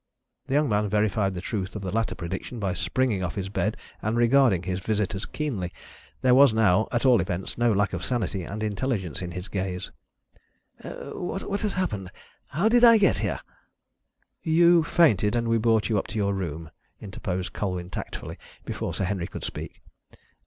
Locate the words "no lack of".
7.55-8.03